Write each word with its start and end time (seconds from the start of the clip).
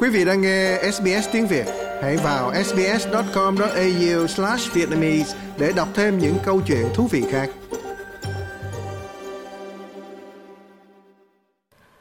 Quý 0.00 0.08
vị 0.08 0.24
đang 0.24 0.40
nghe 0.40 0.90
SBS 0.92 1.28
tiếng 1.32 1.46
Việt, 1.46 1.66
hãy 2.02 2.16
vào 2.16 2.52
sbs.com.au/vietnamese 2.64 5.36
để 5.58 5.72
đọc 5.76 5.88
thêm 5.94 6.18
những 6.18 6.34
câu 6.44 6.60
chuyện 6.66 6.86
thú 6.94 7.06
vị 7.06 7.24
khác. 7.30 7.50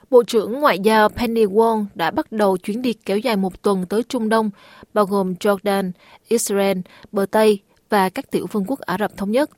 Bộ 0.10 0.23
trưởng 0.23 0.52
Ngoại 0.52 0.79
giao 0.79 1.10
Penny 1.10 1.46
Wong 1.46 1.86
đã 1.96 2.11
bắt 2.11 2.32
đầu 2.32 2.57
chuyến 2.57 2.82
đi 2.82 2.93
kéo 2.93 3.18
dài 3.18 3.36
một 3.36 3.61
tuần 3.61 3.86
tới 3.86 4.04
Trung 4.04 4.29
Đông, 4.29 4.50
bao 4.93 5.05
gồm 5.05 5.34
Jordan, 5.34 5.91
Israel, 6.27 6.77
bờ 7.11 7.25
Tây 7.32 7.59
và 7.89 8.09
các 8.09 8.32
tiểu 8.32 8.48
vương 8.52 8.66
quốc 8.68 8.79
Ả 8.79 8.98
Rập 9.00 9.18
Thống 9.18 9.32
Nhất. 9.32 9.50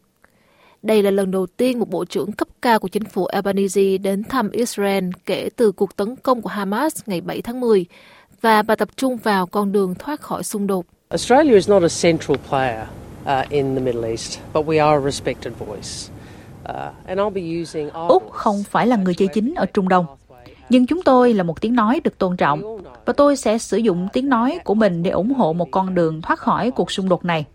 Đây 0.82 1.04
là 1.04 1.12
lần 1.12 1.32
đầu 1.32 1.48
tiên 1.48 1.80
một 1.80 1.90
bộ 1.90 2.06
trưởng 2.06 2.32
cấp 2.32 2.48
cao 2.62 2.80
của 2.80 2.88
chính 2.88 3.06
phủ 3.06 3.26
Albanese 3.26 3.98
đến 3.98 4.24
thăm 4.24 4.52
Israel 4.52 5.04
kể 5.26 5.50
từ 5.56 5.72
cuộc 5.72 5.96
tấn 5.96 6.16
công 6.16 6.42
của 6.42 6.50
Hamas 6.50 7.02
ngày 7.06 7.22
7 7.22 7.42
tháng 7.42 7.60
10 7.60 7.86
và 8.42 8.62
bà 8.62 8.76
tập 8.76 8.90
trung 8.98 9.18
vào 9.18 9.46
con 9.46 9.72
đường 9.72 9.96
thoát 9.96 10.22
khỏi 10.22 10.44
xung 10.44 10.68
đột. 10.68 10.86
Australia 11.10 11.54
is 11.54 11.70
not 11.70 11.84
a 11.84 11.88
central 12.02 12.38
player 12.50 12.88
uh, 13.22 13.50
in 13.50 13.76
the 13.76 13.82
Middle 13.82 14.10
East, 14.10 14.40
but 14.54 14.66
we 14.66 14.86
are 14.86 14.98
a 14.98 15.12
respected 15.12 15.54
voice. 15.60 16.14
Uh, 16.70 18.10
Úc 18.10 18.32
không 18.32 18.64
phải 18.70 18.88
là 18.88 18.96
người 18.96 19.14
chơi 19.14 19.28
chính 19.28 19.54
ở 19.56 19.66
Trung 19.66 19.90
Đông, 19.90 20.06
nhưng 20.70 20.86
chúng 20.86 21.02
tôi 21.02 21.34
là 21.34 21.44
một 21.44 21.62
tiếng 21.62 21.76
nói 21.76 22.02
được 22.04 22.18
tôn 22.18 22.38
trọng 22.38 22.82
và 23.06 23.14
tôi 23.14 23.38
sẽ 23.38 23.58
sử 23.58 23.78
dụng 23.78 24.08
tiếng 24.14 24.30
nói 24.30 24.60
của 24.64 24.74
mình 24.74 25.04
để 25.04 25.12
ủng 25.12 25.34
hộ 25.34 25.54
một 25.54 25.72
con 25.72 25.96
đường 25.96 26.22
thoát 26.22 26.40
khỏi 26.40 26.72
cuộc 26.72 26.92
xung 26.92 27.10
đột 27.10 27.26
này. 27.26 27.46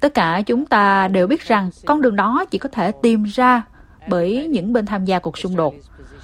Tất 0.00 0.14
cả 0.14 0.42
chúng 0.46 0.66
ta 0.66 1.08
đều 1.08 1.26
biết 1.26 1.40
rằng 1.40 1.70
con 1.86 2.02
đường 2.02 2.16
đó 2.16 2.44
chỉ 2.50 2.58
có 2.58 2.68
thể 2.68 2.92
tìm 2.92 3.24
ra 3.24 3.62
bởi 4.08 4.46
những 4.50 4.72
bên 4.72 4.86
tham 4.86 5.04
gia 5.04 5.18
cuộc 5.18 5.38
xung 5.38 5.56
đột. 5.56 5.74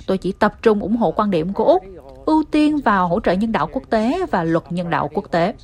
Tôi 0.06 0.18
chỉ 0.18 0.32
tập 0.32 0.62
trung 0.62 0.80
ủng 0.80 0.96
hộ 0.96 1.10
quan 1.10 1.30
điểm 1.30 1.52
của 1.52 1.64
Úc, 1.64 1.84
ưu 2.26 2.42
tiên 2.50 2.76
vào 2.78 3.08
hỗ 3.08 3.20
trợ 3.20 3.32
nhân 3.32 3.52
đạo 3.52 3.68
quốc 3.72 3.90
tế 3.90 4.26
và 4.30 4.44
luật 4.44 4.64
nhân 4.70 4.90
đạo 4.90 5.10
quốc 5.14 5.30
tế. 5.30 5.54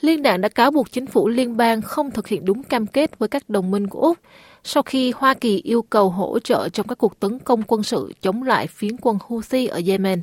Liên 0.00 0.22
đảng 0.22 0.40
đã 0.40 0.48
cáo 0.48 0.70
buộc 0.70 0.92
chính 0.92 1.06
phủ 1.06 1.28
liên 1.28 1.56
bang 1.56 1.82
không 1.82 2.10
thực 2.10 2.28
hiện 2.28 2.44
đúng 2.44 2.62
cam 2.62 2.86
kết 2.86 3.18
với 3.18 3.28
các 3.28 3.48
đồng 3.48 3.70
minh 3.70 3.86
của 3.86 4.00
Úc 4.00 4.18
sau 4.64 4.82
khi 4.82 5.12
Hoa 5.16 5.34
Kỳ 5.34 5.60
yêu 5.64 5.82
cầu 5.82 6.10
hỗ 6.10 6.38
trợ 6.38 6.68
trong 6.68 6.86
các 6.86 6.98
cuộc 6.98 7.20
tấn 7.20 7.38
công 7.38 7.62
quân 7.62 7.82
sự 7.82 8.12
chống 8.20 8.42
lại 8.42 8.66
phiến 8.66 8.96
quân 9.00 9.18
Houthi 9.26 9.66
ở 9.66 9.80
Yemen. 9.86 10.22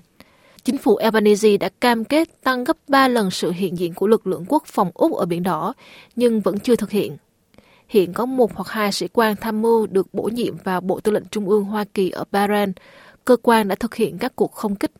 Chính 0.63 0.77
phủ 0.77 0.95
Albanese 0.95 1.57
đã 1.57 1.69
cam 1.81 2.03
kết 2.03 2.43
tăng 2.43 2.63
gấp 2.63 2.77
3 2.87 3.07
lần 3.07 3.31
sự 3.31 3.51
hiện 3.51 3.77
diện 3.77 3.93
của 3.93 4.07
lực 4.07 4.27
lượng 4.27 4.45
quốc 4.47 4.63
phòng 4.65 4.91
Úc 4.93 5.13
ở 5.13 5.25
Biển 5.25 5.43
Đỏ, 5.43 5.73
nhưng 6.15 6.41
vẫn 6.41 6.59
chưa 6.59 6.75
thực 6.75 6.91
hiện. 6.91 7.17
Hiện 7.87 8.13
có 8.13 8.25
một 8.25 8.55
hoặc 8.55 8.67
hai 8.67 8.91
sĩ 8.91 9.07
quan 9.07 9.35
tham 9.35 9.61
mưu 9.61 9.87
được 9.87 10.13
bổ 10.13 10.23
nhiệm 10.23 10.57
vào 10.63 10.81
Bộ 10.81 10.99
Tư 10.99 11.11
lệnh 11.11 11.25
Trung 11.31 11.49
ương 11.49 11.63
Hoa 11.63 11.85
Kỳ 11.93 12.09
ở 12.09 12.23
Bahrain, 12.31 12.73
cơ 13.25 13.37
quan 13.41 13.67
đã 13.67 13.75
thực 13.75 13.95
hiện 13.95 14.17
các 14.17 14.35
cuộc 14.35 14.51
không 14.51 14.75
kích. 14.75 14.91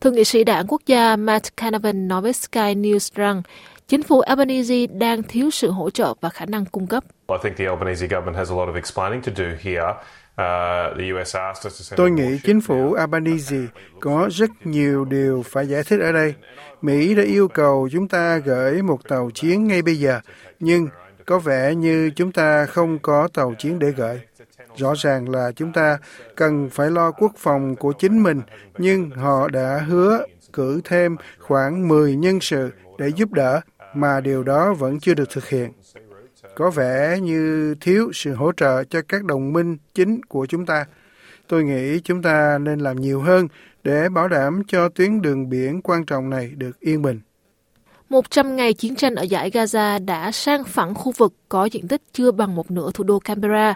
Thượng 0.00 0.14
nghị 0.14 0.24
sĩ 0.24 0.44
đảng 0.44 0.66
quốc 0.68 0.82
gia 0.86 1.16
Matt 1.16 1.56
Canavan 1.56 2.08
nói 2.08 2.20
với 2.20 2.32
Sky 2.32 2.74
News 2.74 3.10
rằng 3.14 3.42
chính 3.88 4.02
phủ 4.02 4.20
Albanese 4.20 4.86
đang 4.86 5.22
thiếu 5.22 5.50
sự 5.50 5.70
hỗ 5.70 5.90
trợ 5.90 6.14
và 6.20 6.28
khả 6.28 6.46
năng 6.46 6.64
cung 6.64 6.86
cấp. 6.86 7.04
I 7.28 7.36
think 7.42 7.56
the 7.56 7.64
Albanese 7.64 8.06
government 8.06 8.36
has 8.36 8.50
a 8.50 8.54
lot 8.54 8.68
of 8.68 8.74
explaining 8.74 9.22
to 9.22 9.32
do 9.36 9.44
here. 9.60 9.92
Uh, 10.40 10.46
Tôi 11.96 12.10
nghĩ 12.10 12.38
chính 12.44 12.60
phủ 12.60 12.92
Albanese 12.92 13.56
có 14.00 14.28
rất 14.32 14.50
nhiều 14.64 15.04
điều 15.04 15.42
phải 15.46 15.66
giải 15.66 15.82
thích 15.82 16.00
ở 16.00 16.12
đây. 16.12 16.34
Mỹ 16.82 17.14
đã 17.14 17.22
yêu 17.22 17.48
cầu 17.48 17.88
chúng 17.92 18.08
ta 18.08 18.38
gửi 18.38 18.82
một 18.82 19.08
tàu 19.08 19.30
chiến 19.34 19.66
ngay 19.66 19.82
bây 19.82 19.96
giờ, 19.96 20.20
nhưng 20.60 20.88
có 21.26 21.38
vẻ 21.38 21.74
như 21.74 22.10
chúng 22.16 22.32
ta 22.32 22.66
không 22.66 22.98
có 22.98 23.28
tàu 23.34 23.54
chiến 23.58 23.78
để 23.78 23.90
gửi. 23.96 24.20
Rõ 24.78 24.94
ràng 24.96 25.28
là 25.28 25.52
chúng 25.56 25.72
ta 25.72 25.98
cần 26.36 26.70
phải 26.70 26.90
lo 26.90 27.10
quốc 27.10 27.32
phòng 27.36 27.76
của 27.76 27.92
chính 27.92 28.22
mình, 28.22 28.40
nhưng 28.78 29.10
họ 29.10 29.48
đã 29.48 29.84
hứa 29.88 30.24
cử 30.52 30.80
thêm 30.84 31.16
khoảng 31.38 31.88
10 31.88 32.16
nhân 32.16 32.40
sự 32.40 32.70
để 32.98 33.08
giúp 33.08 33.32
đỡ, 33.32 33.60
mà 33.94 34.20
điều 34.20 34.42
đó 34.42 34.74
vẫn 34.74 35.00
chưa 35.00 35.14
được 35.14 35.30
thực 35.30 35.48
hiện 35.48 35.72
có 36.58 36.70
vẻ 36.70 37.18
như 37.22 37.74
thiếu 37.80 38.10
sự 38.14 38.34
hỗ 38.34 38.52
trợ 38.52 38.84
cho 38.84 39.02
các 39.08 39.24
đồng 39.24 39.52
minh 39.52 39.76
chính 39.94 40.22
của 40.22 40.46
chúng 40.46 40.66
ta. 40.66 40.86
Tôi 41.48 41.64
nghĩ 41.64 42.00
chúng 42.04 42.22
ta 42.22 42.58
nên 42.58 42.78
làm 42.78 43.00
nhiều 43.00 43.20
hơn 43.20 43.48
để 43.84 44.08
bảo 44.08 44.28
đảm 44.28 44.62
cho 44.68 44.88
tuyến 44.88 45.22
đường 45.22 45.48
biển 45.48 45.82
quan 45.82 46.04
trọng 46.04 46.30
này 46.30 46.50
được 46.56 46.80
yên 46.80 47.02
bình. 47.02 47.20
100 48.08 48.56
ngày 48.56 48.74
chiến 48.74 48.96
tranh 48.96 49.14
ở 49.14 49.22
giải 49.22 49.50
Gaza 49.50 50.04
đã 50.04 50.32
sang 50.32 50.64
phẳng 50.64 50.94
khu 50.94 51.12
vực 51.12 51.34
có 51.48 51.64
diện 51.64 51.88
tích 51.88 52.02
chưa 52.12 52.30
bằng 52.30 52.54
một 52.54 52.70
nửa 52.70 52.90
thủ 52.94 53.04
đô 53.04 53.18
Canberra, 53.18 53.74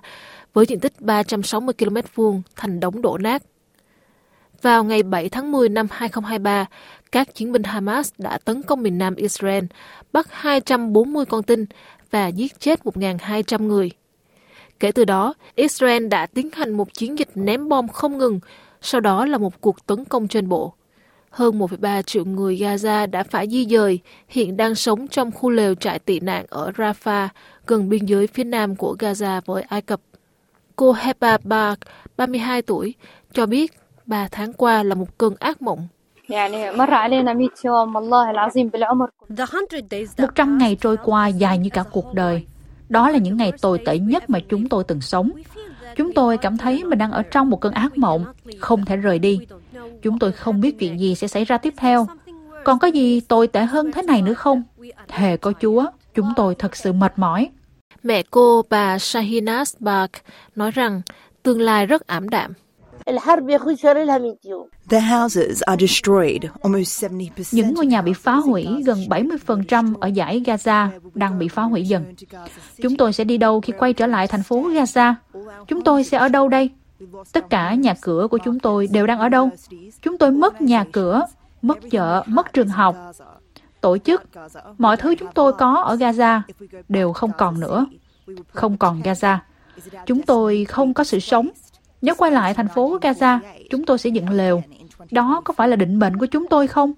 với 0.52 0.66
diện 0.66 0.80
tích 0.80 1.00
360 1.00 1.74
km 1.78 1.96
vuông 2.14 2.42
thành 2.56 2.80
đống 2.80 3.02
đổ 3.02 3.18
nát. 3.18 3.42
Vào 4.62 4.84
ngày 4.84 5.02
7 5.02 5.28
tháng 5.28 5.52
10 5.52 5.68
năm 5.68 5.86
2023, 5.90 6.66
các 7.12 7.34
chiến 7.34 7.52
binh 7.52 7.62
Hamas 7.62 8.12
đã 8.18 8.38
tấn 8.38 8.62
công 8.62 8.82
miền 8.82 8.98
nam 8.98 9.14
Israel, 9.14 9.64
bắt 10.12 10.26
240 10.30 11.24
con 11.24 11.42
tin 11.42 11.64
và 12.10 12.28
giết 12.28 12.60
chết 12.60 12.80
1.200 12.84 13.66
người. 13.66 13.90
Kể 14.80 14.92
từ 14.92 15.04
đó, 15.04 15.34
Israel 15.54 16.08
đã 16.08 16.26
tiến 16.26 16.50
hành 16.52 16.72
một 16.72 16.94
chiến 16.94 17.18
dịch 17.18 17.30
ném 17.34 17.68
bom 17.68 17.88
không 17.88 18.18
ngừng, 18.18 18.40
sau 18.80 19.00
đó 19.00 19.26
là 19.26 19.38
một 19.38 19.60
cuộc 19.60 19.86
tấn 19.86 20.04
công 20.04 20.28
trên 20.28 20.48
bộ. 20.48 20.74
Hơn 21.30 21.58
1,3 21.58 22.02
triệu 22.02 22.24
người 22.24 22.56
Gaza 22.56 23.10
đã 23.10 23.22
phải 23.22 23.48
di 23.48 23.66
dời, 23.66 24.00
hiện 24.28 24.56
đang 24.56 24.74
sống 24.74 25.08
trong 25.08 25.32
khu 25.32 25.50
lều 25.50 25.74
trại 25.74 25.98
tị 25.98 26.20
nạn 26.20 26.46
ở 26.48 26.70
Rafah, 26.70 27.28
gần 27.66 27.88
biên 27.88 28.04
giới 28.04 28.26
phía 28.26 28.44
nam 28.44 28.76
của 28.76 28.96
Gaza 28.98 29.40
với 29.44 29.62
Ai 29.62 29.82
Cập. 29.82 30.00
Cô 30.76 30.92
Heba 30.92 31.38
Bark, 31.44 31.78
32 32.16 32.62
tuổi, 32.62 32.94
cho 33.32 33.46
biết 33.46 33.72
3 34.06 34.28
tháng 34.28 34.52
qua 34.52 34.82
là 34.82 34.94
một 34.94 35.18
cơn 35.18 35.34
ác 35.38 35.62
mộng. 35.62 35.88
Một 40.18 40.34
trăm 40.34 40.58
ngày 40.58 40.76
trôi 40.80 40.96
qua 41.04 41.26
dài 41.26 41.58
như 41.58 41.70
cả 41.72 41.84
cuộc 41.92 42.14
đời. 42.14 42.46
Đó 42.88 43.10
là 43.10 43.18
những 43.18 43.36
ngày 43.36 43.52
tồi 43.62 43.78
tệ 43.84 43.98
nhất 43.98 44.30
mà 44.30 44.38
chúng 44.48 44.68
tôi 44.68 44.84
từng 44.84 45.00
sống. 45.00 45.30
Chúng 45.96 46.12
tôi 46.12 46.38
cảm 46.38 46.58
thấy 46.58 46.84
mình 46.84 46.98
đang 46.98 47.12
ở 47.12 47.22
trong 47.22 47.50
một 47.50 47.60
cơn 47.60 47.72
ác 47.72 47.98
mộng, 47.98 48.24
không 48.60 48.84
thể 48.84 48.96
rời 48.96 49.18
đi. 49.18 49.38
Chúng 50.02 50.18
tôi 50.18 50.32
không 50.32 50.60
biết 50.60 50.78
chuyện 50.78 51.00
gì 51.00 51.14
sẽ 51.14 51.26
xảy 51.28 51.44
ra 51.44 51.58
tiếp 51.58 51.74
theo. 51.76 52.06
Còn 52.64 52.78
có 52.78 52.88
gì 52.88 53.20
tồi 53.20 53.46
tệ 53.46 53.64
hơn 53.64 53.92
thế 53.92 54.02
này 54.02 54.22
nữa 54.22 54.34
không? 54.34 54.62
Thề 55.08 55.36
có 55.36 55.52
Chúa, 55.60 55.86
chúng 56.14 56.32
tôi 56.36 56.54
thật 56.54 56.76
sự 56.76 56.92
mệt 56.92 57.12
mỏi. 57.16 57.48
Mẹ 58.02 58.22
cô, 58.30 58.62
bà 58.70 58.96
Shahinaz 58.96 59.74
Bark, 59.80 60.12
nói 60.56 60.70
rằng 60.70 61.02
tương 61.42 61.60
lai 61.60 61.86
rất 61.86 62.06
ảm 62.06 62.28
đạm. 62.28 62.52
Những 67.52 67.74
ngôi 67.74 67.86
nhà 67.86 68.02
bị 68.02 68.12
phá 68.12 68.34
hủy, 68.34 68.66
gần 68.86 68.98
70% 69.08 69.94
ở 70.00 70.08
giải 70.08 70.42
Gaza 70.46 70.88
đang 71.14 71.38
bị 71.38 71.48
phá 71.48 71.62
hủy 71.62 71.82
dần. 71.82 72.14
Chúng 72.82 72.96
tôi 72.96 73.12
sẽ 73.12 73.24
đi 73.24 73.36
đâu 73.36 73.60
khi 73.60 73.72
quay 73.78 73.92
trở 73.92 74.06
lại 74.06 74.26
thành 74.26 74.42
phố 74.42 74.62
Gaza? 74.62 75.14
Chúng 75.68 75.84
tôi 75.84 76.04
sẽ 76.04 76.18
ở 76.18 76.28
đâu 76.28 76.48
đây? 76.48 76.70
Tất 77.32 77.50
cả 77.50 77.74
nhà 77.74 77.94
cửa 78.00 78.28
của 78.30 78.38
chúng 78.38 78.58
tôi 78.58 78.88
đều 78.92 79.06
đang 79.06 79.18
ở 79.18 79.28
đâu? 79.28 79.50
Chúng 80.02 80.18
tôi 80.18 80.30
mất 80.30 80.60
nhà 80.60 80.84
cửa, 80.92 81.26
mất 81.62 81.78
chợ, 81.90 82.22
mất 82.26 82.52
trường 82.52 82.68
học. 82.68 82.96
Tổ 83.82 83.98
chức, 83.98 84.22
mọi 84.78 84.96
thứ 84.96 85.14
chúng 85.14 85.28
tôi 85.34 85.52
có 85.52 85.74
ở 85.74 85.96
Gaza 85.96 86.40
đều 86.88 87.12
không 87.12 87.30
còn 87.38 87.60
nữa. 87.60 87.86
Không 88.52 88.76
còn 88.76 89.02
Gaza. 89.02 89.36
Chúng 90.06 90.22
tôi 90.22 90.64
không 90.68 90.94
có 90.94 91.04
sự 91.04 91.18
sống 91.18 91.48
nếu 92.02 92.14
quay 92.14 92.32
lại 92.32 92.54
thành 92.54 92.68
phố 92.68 92.98
Gaza, 92.98 93.38
chúng 93.70 93.84
tôi 93.84 93.98
sẽ 93.98 94.10
dựng 94.10 94.30
lều. 94.30 94.62
Đó 95.10 95.42
có 95.44 95.54
phải 95.54 95.68
là 95.68 95.76
định 95.76 95.98
mệnh 95.98 96.16
của 96.16 96.26
chúng 96.26 96.46
tôi 96.48 96.66
không? 96.66 96.92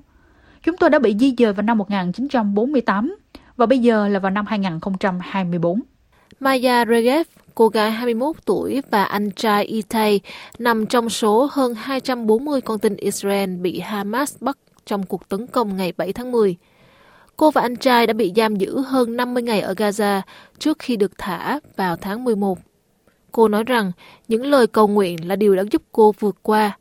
Chúng 0.63 0.77
tôi 0.77 0.91
đã 0.91 0.99
bị 0.99 1.17
di 1.21 1.35
dời 1.39 1.53
vào 1.53 1.63
năm 1.63 1.79
1948 1.79 3.17
và 3.57 3.67
bây 3.67 3.79
giờ 3.79 4.09
là 4.09 4.19
vào 4.19 4.31
năm 4.31 4.47
2024. 4.47 5.81
Maya 6.41 6.85
Regev, 6.85 7.27
cô 7.55 7.69
gái 7.69 7.91
21 7.91 8.37
tuổi 8.45 8.83
và 8.91 9.05
anh 9.05 9.31
trai 9.31 9.65
Itay 9.65 10.21
nằm 10.59 10.87
trong 10.87 11.11
số 11.11 11.49
hơn 11.53 11.75
240 11.75 12.61
con 12.61 12.79
tin 12.79 12.97
Israel 12.97 13.57
bị 13.57 13.81
Hamas 13.81 14.37
bắt 14.41 14.59
trong 14.87 15.03
cuộc 15.03 15.29
tấn 15.29 15.47
công 15.47 15.77
ngày 15.77 15.93
7 15.97 16.13
tháng 16.13 16.33
10. 16.33 16.57
Cô 17.37 17.51
và 17.51 17.63
anh 17.63 17.77
trai 17.77 18.07
đã 18.07 18.13
bị 18.13 18.33
giam 18.37 18.57
giữ 18.57 18.81
hơn 18.81 19.17
50 19.17 19.43
ngày 19.43 19.61
ở 19.61 19.73
Gaza 19.73 20.21
trước 20.59 20.79
khi 20.79 20.97
được 20.97 21.13
thả 21.19 21.61
vào 21.77 21.97
tháng 21.97 22.25
11 22.25 22.59
Cô 23.35 23.49
nói 23.49 23.65
rằng 23.65 23.93
những 24.29 24.47
lời 24.47 24.67
cầu 24.67 24.89
nguyện 24.89 25.29
là 25.29 25.37
điều 25.37 25.57
đã 25.57 25.63
giúp 25.71 25.83
cô 25.93 26.15
vượt 26.19 26.37
qua 26.43 26.79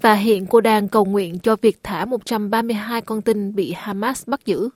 và 0.00 0.14
hiện 0.14 0.46
cô 0.46 0.60
đang 0.60 0.88
cầu 0.88 1.04
nguyện 1.04 1.38
cho 1.38 1.56
việc 1.62 1.78
thả 1.82 2.04
132 2.04 3.00
con 3.00 3.22
tin 3.22 3.54
bị 3.54 3.72
Hamas 3.76 4.22
bắt 4.26 4.40
giữ. 4.46 4.68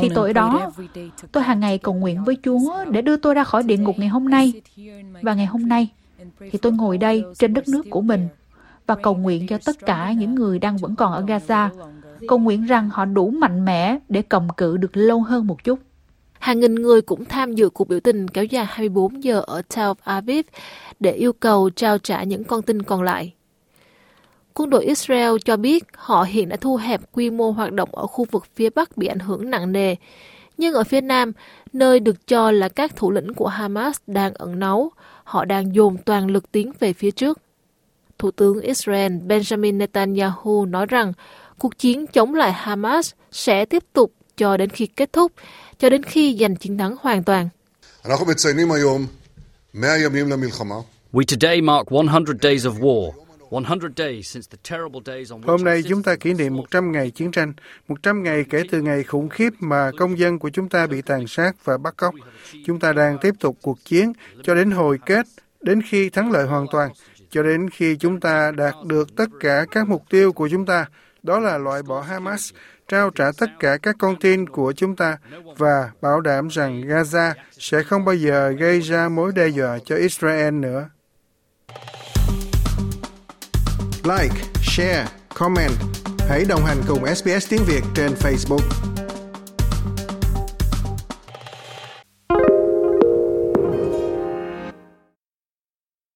Khi 0.00 0.08
tôi 0.14 0.28
ở 0.28 0.32
đó, 0.32 0.72
tôi 1.32 1.42
hàng 1.42 1.60
ngày 1.60 1.78
cầu 1.78 1.94
nguyện 1.94 2.24
với 2.24 2.36
Chúa 2.44 2.84
để 2.90 3.02
đưa 3.02 3.16
tôi 3.16 3.34
ra 3.34 3.44
khỏi 3.44 3.62
địa 3.62 3.76
ngục 3.76 3.98
ngày 3.98 4.08
hôm 4.08 4.28
nay. 4.28 4.52
Và 5.22 5.34
ngày 5.34 5.46
hôm 5.46 5.68
nay, 5.68 5.88
thì 6.40 6.58
tôi 6.62 6.72
ngồi 6.72 6.98
đây 6.98 7.24
trên 7.38 7.54
đất 7.54 7.68
nước 7.68 7.86
của 7.90 8.00
mình 8.00 8.28
và 8.88 8.94
cầu 8.94 9.14
nguyện 9.14 9.46
cho 9.46 9.58
tất 9.64 9.76
cả 9.86 10.12
những 10.12 10.34
người 10.34 10.58
đang 10.58 10.76
vẫn 10.76 10.94
còn 10.96 11.12
ở 11.12 11.22
Gaza, 11.22 11.68
cầu 12.28 12.38
nguyện 12.38 12.66
rằng 12.66 12.90
họ 12.90 13.04
đủ 13.04 13.30
mạnh 13.30 13.64
mẽ 13.64 13.98
để 14.08 14.22
cầm 14.22 14.48
cự 14.56 14.76
được 14.76 14.96
lâu 14.96 15.22
hơn 15.22 15.46
một 15.46 15.64
chút. 15.64 15.78
Hàng 16.38 16.60
nghìn 16.60 16.74
người 16.74 17.02
cũng 17.02 17.24
tham 17.24 17.52
dự 17.52 17.70
cuộc 17.70 17.88
biểu 17.88 18.00
tình 18.00 18.28
kéo 18.28 18.44
dài 18.44 18.64
24 18.68 19.24
giờ 19.24 19.42
ở 19.46 19.62
Tel 19.76 19.90
Aviv 20.04 20.46
để 21.00 21.12
yêu 21.12 21.32
cầu 21.32 21.70
trao 21.70 21.98
trả 21.98 22.22
những 22.22 22.44
con 22.44 22.62
tin 22.62 22.82
còn 22.82 23.02
lại. 23.02 23.34
quân 24.54 24.70
đội 24.70 24.84
Israel 24.84 25.32
cho 25.44 25.56
biết 25.56 25.84
họ 25.94 26.22
hiện 26.22 26.48
đã 26.48 26.56
thu 26.56 26.76
hẹp 26.76 27.00
quy 27.12 27.30
mô 27.30 27.50
hoạt 27.50 27.72
động 27.72 27.88
ở 27.92 28.06
khu 28.06 28.26
vực 28.30 28.46
phía 28.54 28.70
Bắc 28.70 28.96
bị 28.96 29.06
ảnh 29.06 29.18
hưởng 29.18 29.50
nặng 29.50 29.72
nề. 29.72 29.94
Nhưng 30.58 30.74
ở 30.74 30.84
phía 30.84 31.00
Nam, 31.00 31.32
nơi 31.72 32.00
được 32.00 32.26
cho 32.26 32.50
là 32.50 32.68
các 32.68 32.96
thủ 32.96 33.10
lĩnh 33.10 33.34
của 33.34 33.46
Hamas 33.46 33.96
đang 34.06 34.34
ẩn 34.34 34.58
náu, 34.58 34.90
họ 35.24 35.44
đang 35.44 35.74
dồn 35.74 35.96
toàn 35.96 36.30
lực 36.30 36.52
tiến 36.52 36.72
về 36.80 36.92
phía 36.92 37.10
trước. 37.10 37.38
Thủ 38.18 38.30
tướng 38.30 38.60
Israel 38.60 39.12
Benjamin 39.12 39.76
Netanyahu 39.76 40.66
nói 40.66 40.86
rằng 40.86 41.12
cuộc 41.58 41.78
chiến 41.78 42.06
chống 42.06 42.34
lại 42.34 42.52
Hamas 42.52 43.12
sẽ 43.32 43.64
tiếp 43.64 43.82
tục 43.92 44.12
cho 44.36 44.56
đến 44.56 44.70
khi 44.70 44.86
kết 44.86 45.12
thúc, 45.12 45.32
cho 45.78 45.90
đến 45.90 46.02
khi 46.02 46.36
giành 46.40 46.56
chiến 46.56 46.78
thắng 46.78 46.96
hoàn 47.00 47.24
toàn. 47.24 47.48
We 51.12 51.24
today 51.40 51.60
mark 51.60 51.92
100 51.92 52.38
days 52.42 52.66
of 52.66 52.80
war. 52.80 53.12
Hôm 55.46 55.64
nay 55.64 55.82
chúng 55.88 56.02
ta 56.02 56.16
kỷ 56.16 56.34
niệm 56.34 56.56
100 56.56 56.92
ngày 56.92 57.10
chiến 57.10 57.30
tranh, 57.30 57.52
100 57.88 58.22
ngày 58.22 58.44
kể 58.50 58.62
từ 58.70 58.82
ngày 58.82 59.04
khủng 59.04 59.28
khiếp 59.28 59.50
mà 59.60 59.90
công 59.98 60.18
dân 60.18 60.38
của 60.38 60.50
chúng 60.50 60.68
ta 60.68 60.86
bị 60.86 61.02
tàn 61.02 61.26
sát 61.26 61.64
và 61.64 61.78
bắt 61.78 61.94
cóc. 61.96 62.14
Chúng 62.66 62.80
ta 62.80 62.92
đang 62.92 63.18
tiếp 63.18 63.34
tục 63.40 63.58
cuộc 63.62 63.84
chiến 63.84 64.12
cho 64.42 64.54
đến 64.54 64.70
hồi 64.70 64.98
kết, 65.06 65.26
đến 65.60 65.82
khi 65.88 66.10
thắng 66.10 66.30
lợi 66.30 66.46
hoàn 66.46 66.66
toàn, 66.70 66.90
cho 67.30 67.42
đến 67.42 67.70
khi 67.70 67.96
chúng 67.96 68.20
ta 68.20 68.50
đạt 68.50 68.74
được 68.86 69.16
tất 69.16 69.28
cả 69.40 69.64
các 69.70 69.88
mục 69.88 70.02
tiêu 70.10 70.32
của 70.32 70.48
chúng 70.48 70.66
ta, 70.66 70.86
đó 71.22 71.38
là 71.38 71.58
loại 71.58 71.82
bỏ 71.82 72.00
Hamas, 72.00 72.52
trao 72.88 73.10
trả 73.10 73.32
tất 73.38 73.50
cả 73.60 73.76
các 73.82 73.96
con 73.98 74.16
tin 74.16 74.48
của 74.48 74.72
chúng 74.72 74.96
ta 74.96 75.18
và 75.56 75.90
bảo 76.00 76.20
đảm 76.20 76.48
rằng 76.48 76.82
Gaza 76.82 77.32
sẽ 77.58 77.82
không 77.82 78.04
bao 78.04 78.14
giờ 78.14 78.48
gây 78.48 78.80
ra 78.80 79.08
mối 79.08 79.32
đe 79.34 79.48
dọa 79.48 79.78
cho 79.84 79.96
Israel 79.96 80.54
nữa. 80.54 80.88
Like, 84.04 84.34
share, 84.62 85.06
comment. 85.34 85.72
Hãy 86.28 86.44
đồng 86.48 86.64
hành 86.64 86.82
cùng 86.88 87.14
SBS 87.14 87.50
tiếng 87.50 87.64
Việt 87.64 87.82
trên 87.94 88.12
Facebook. 88.12 88.87